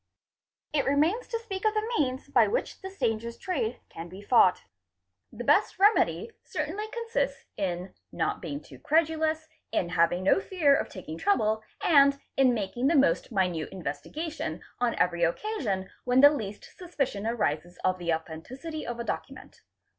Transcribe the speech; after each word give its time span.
It 0.73 0.83
remains 0.85 1.27
to 1.27 1.37
speak 1.37 1.63
of 1.63 1.75
the 1.75 1.91
means 1.95 2.27
by 2.27 2.47
which 2.47 2.81
this 2.81 2.97
dangerous 2.97 3.37
trade 3.37 3.81
can_ 3.87 4.07
be 4.09 4.19
fought. 4.23 4.63
The 5.31 5.43
best 5.43 5.77
remedy 5.77 6.31
certainly 6.43 6.87
consists 6.87 7.45
in 7.55 7.93
not 8.11 8.41
being 8.41 8.61
too 8.63 8.79
credulous, 8.79 9.47
in 9.71 9.89
having 9.89 10.23
no 10.23 10.39
fear 10.39 10.73
of 10.73 10.89
taking 10.89 11.19
trouble, 11.19 11.61
and 11.83 12.19
in 12.35 12.51
making 12.55 12.87
the 12.87 12.95
most 12.95 13.31
minute 13.31 13.69
investi 13.69 14.11
gation 14.11 14.61
on 14.79 14.95
every 14.95 15.23
occasion 15.23 15.87
when 16.03 16.21
the 16.21 16.31
least 16.31 16.75
suspicion 16.75 17.27
arises 17.27 17.77
of 17.83 17.99
the 17.99 18.11
authenticity 18.11 18.83
| 18.85 18.89
ofadocument. 18.89 19.61